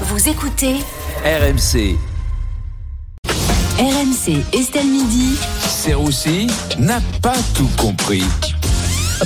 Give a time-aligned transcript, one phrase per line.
[0.00, 0.74] Vous écoutez
[1.24, 1.96] RMC.
[3.78, 5.36] RMC Estelle Midi.
[5.60, 6.48] Serroussi
[6.80, 8.24] n'a pas tout compris.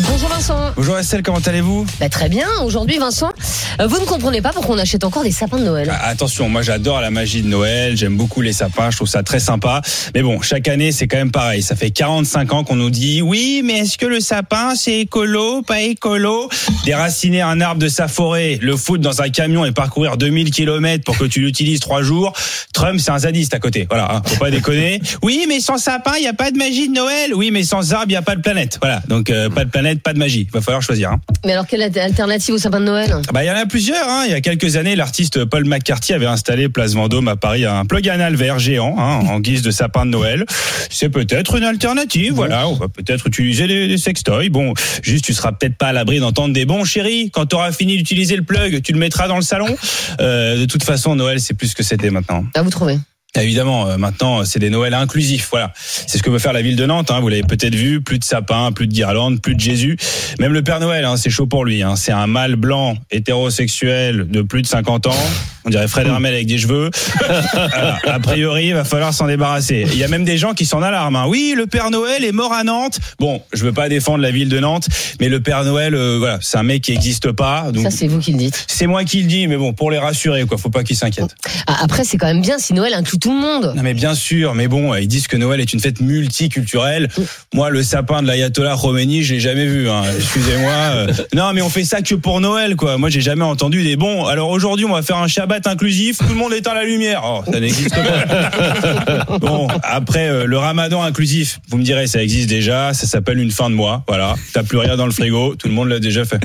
[0.01, 0.59] Bonjour Vincent.
[0.77, 1.87] Bonjour Estelle, comment allez-vous?
[1.99, 2.47] Bah, très bien.
[2.63, 5.89] Aujourd'hui, Vincent, euh, vous ne comprenez pas pourquoi on achète encore des sapins de Noël.
[5.93, 9.23] Ah, Attention, moi j'adore la magie de Noël, j'aime beaucoup les sapins, je trouve ça
[9.23, 9.83] très sympa.
[10.15, 11.63] Mais bon, chaque année c'est quand même pareil.
[11.63, 15.63] Ça fait 45 ans qu'on nous dit oui, mais est-ce que le sapin c'est écolo,
[15.63, 16.49] pas écolo?
[16.85, 21.05] Déraciner un arbre de sa forêt, le foutre dans un camion et parcourir 2000 km
[21.05, 22.33] pour que tu l'utilises trois jours.
[22.73, 23.87] Trump c'est un zadiste à côté.
[23.89, 25.01] Voilà, hein, faut pas déconner.
[25.23, 27.35] Oui, mais sans sapin, il y a pas de magie de Noël.
[27.35, 28.79] Oui, mais sans arbre, il y a pas de planète.
[28.81, 30.47] Voilà, donc euh, pas de planète, pas de magie.
[30.53, 31.11] Va falloir choisir.
[31.13, 31.21] Hein.
[31.45, 33.15] Mais alors, quelle alternative au sapin de Noël?
[33.33, 34.09] Bah, il y en a plusieurs.
[34.09, 34.23] Hein.
[34.27, 37.85] Il y a quelques années, l'artiste Paul McCarthy avait installé Place Vendôme à Paris un
[37.85, 40.45] plug anal vert géant hein, en guise de sapin de Noël.
[40.91, 42.33] C'est peut-être une alternative.
[42.35, 44.49] Voilà, on va peut-être utiliser des, des sextoys.
[44.49, 47.31] Bon, juste, tu seras peut-être pas à l'abri d'entendre des bons chéris.
[47.31, 49.77] Quand tu auras fini d'utiliser le plug, tu le mettras dans le salon.
[50.21, 52.45] Euh, de toute façon, Noël, c'est plus que c'était maintenant.
[52.55, 52.99] À vous trouver.
[53.35, 55.49] Évidemment, euh, maintenant, c'est des Noëls inclusifs.
[55.51, 57.11] Voilà, c'est ce que veut faire la ville de Nantes.
[57.11, 57.21] Hein.
[57.21, 59.97] Vous l'avez peut-être vu, plus de sapins, plus de guirlandes, plus de Jésus.
[60.39, 61.83] Même le Père Noël, hein, c'est chaud pour lui.
[61.83, 61.95] Hein.
[61.97, 65.27] C'est un mâle blanc hétérosexuel de plus de 50 ans.
[65.69, 66.89] On dirait Fred Hermel avec des cheveux.
[67.27, 67.99] Voilà.
[68.07, 69.85] A priori, il va falloir s'en débarrasser.
[69.93, 71.17] Il y a même des gens qui s'en alarment.
[71.17, 71.25] hein.
[71.29, 72.99] Oui, le Père Noël est mort à Nantes.
[73.19, 74.89] Bon, je veux pas défendre la ville de Nantes,
[75.21, 77.71] mais le Père Noël, euh, voilà, c'est un mec qui n'existe pas.
[77.71, 78.65] Donc Ça, c'est vous qui le dites.
[78.67, 81.35] c'est moi qui le dis, mais bon, pour les rassurer, quoi, faut pas qu'ils s'inquiètent.
[81.67, 83.75] Ah, après, c'est quand même bien si Noël inclut tout le monde.
[83.77, 87.09] Non mais bien sûr, mais bon, ils disent que Noël est une fête multiculturelle.
[87.53, 89.91] Moi, le sapin de l'ayatollah Khomeini, je l'ai jamais vu.
[89.91, 90.03] Hein.
[90.17, 90.73] Excusez-moi.
[90.73, 92.97] Euh, Non, mais on fait ça que pour Noël, quoi.
[92.97, 94.25] Moi, j'ai jamais entendu des bons.
[94.25, 96.19] Alors aujourd'hui, on va faire un Shabbat inclusif.
[96.19, 97.23] Tout le monde éteint la lumière.
[97.25, 99.39] Oh, ça n'existe pas.
[99.39, 102.93] Bon, après euh, le Ramadan inclusif, vous me direz, ça existe déjà.
[102.95, 104.05] Ça s'appelle une fin de mois.
[104.09, 104.35] Voilà.
[104.53, 105.55] T'as plus rien dans le frigo.
[105.55, 106.41] Tout le monde l'a déjà fait.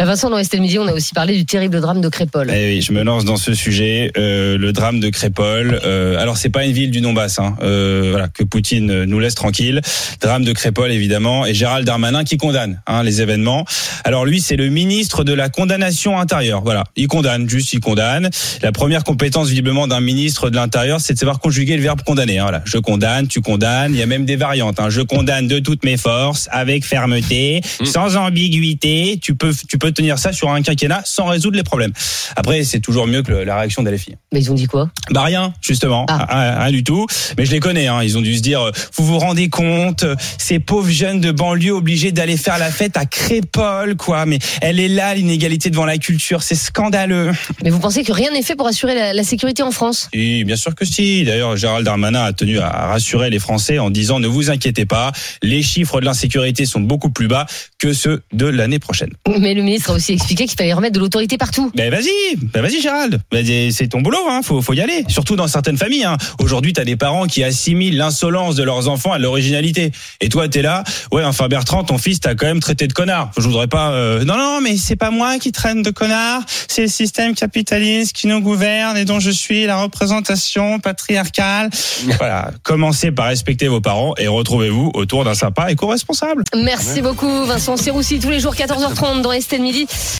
[0.00, 2.50] Vincent, dans Estelle Midi, on a aussi parlé du terrible drame de Crépole.
[2.52, 5.80] Eh oui, je me lance dans ce sujet, euh, le drame de Crépole.
[5.84, 9.34] Euh, alors c'est pas une ville du Donbass, hein, euh, voilà, que Poutine nous laisse
[9.34, 9.80] tranquille.
[10.20, 13.64] Drame de Crépole évidemment, et Gérald Darmanin qui condamne hein, les événements.
[14.04, 16.62] Alors lui, c'est le ministre de la condamnation intérieure.
[16.62, 18.30] Voilà, il condamne, juste il condamne.
[18.62, 22.38] La première compétence visiblement d'un ministre de l'intérieur, c'est de savoir conjuguer le verbe condamner.
[22.38, 23.92] hein, voilà, je condamne, tu condamnes.
[23.94, 24.80] Il y a même des variantes.
[24.80, 24.90] Hein.
[24.90, 29.18] Je condamne de toutes mes forces, avec fermeté, sans ambiguïté.
[29.20, 31.92] Tu peux, tu peux tenir ça sur un quinquennat sans résoudre les problèmes.
[32.36, 34.14] Après, c'est toujours mieux que le- la réaction d'Alefi.
[34.32, 34.90] Mais ils ont dit quoi?
[35.10, 36.26] Bah rien, justement, Ah.
[36.30, 37.06] rien, rien du tout.
[37.36, 38.02] Mais je les connais, hein.
[38.02, 40.04] ils ont dû se dire, vous vous rendez compte,
[40.38, 44.24] ces pauvres jeunes de banlieue obligés d'aller faire la fête à Crépole, quoi.
[44.24, 47.32] Mais elle est là, l'inégalité devant la culture, c'est scandaleux.
[47.62, 50.08] Mais vous pensez que rien n'est fait pour assurer la, la sécurité en France?
[50.14, 51.24] Oui, bien sûr que si.
[51.24, 55.12] D'ailleurs, Gérald Darmanin a tenu à rassurer les Français en disant, ne vous inquiétez pas,
[55.42, 57.46] les chiffres de l'insécurité sont beaucoup plus bas
[57.78, 59.10] que ceux de l'année prochaine.
[59.38, 61.70] Mais le ministre a aussi expliqué qu'il fallait remettre de l'autorité partout.
[61.74, 63.20] Ben vas-y, ben vas-y Gérald.
[63.30, 64.40] Ben, c'est ton boulot, hein.
[64.42, 65.04] Faut, faut y aller.
[65.08, 66.04] Surtout dans certaines familles.
[66.04, 66.16] Hein.
[66.40, 69.92] Aujourd'hui, t'as des parents qui assimilent l'insolence de leurs enfants à l'originalité.
[70.20, 70.84] Et toi, t'es là.
[71.12, 73.30] Ouais, enfin Bertrand, ton fils t'a quand même traité de connard.
[73.36, 73.77] Je voudrais pas.
[73.78, 76.42] Euh, Non, non, mais c'est pas moi qui traîne de connard.
[76.68, 81.70] C'est le système capitaliste qui nous gouverne et dont je suis la représentation patriarcale.
[82.18, 82.50] voilà.
[82.62, 86.44] Commencez par respecter vos parents et retrouvez-vous autour d'un sympa éco-responsable.
[86.54, 89.86] Merci beaucoup, Vincent Serroussi, tous les jours 14h30 dans Estelle Midi.